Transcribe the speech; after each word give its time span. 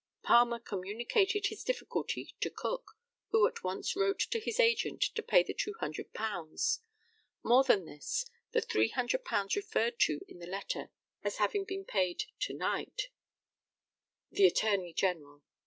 Palmer 0.23 0.57
communicated 0.57 1.45
his 1.45 1.63
difficulty 1.63 2.33
to 2.39 2.49
Cook, 2.49 2.97
who 3.29 3.47
at 3.47 3.63
once 3.63 3.95
wrote 3.95 4.17
to 4.31 4.39
his 4.39 4.59
agent 4.59 4.99
to 5.03 5.21
pay 5.21 5.43
the 5.43 5.53
£200. 5.53 6.79
More 7.43 7.63
than 7.63 7.85
this, 7.85 8.25
the 8.51 8.63
£300 8.63 9.55
referred 9.55 9.99
to 9.99 10.25
in 10.27 10.39
the 10.39 10.47
letter 10.47 10.89
as 11.21 11.37
having 11.37 11.65
been 11.65 11.85
paid 11.85 12.23
"to 12.39 12.53
night" 12.55 13.09
[The 14.31 14.47
Attorney 14.47 14.93
General. 14.93 15.43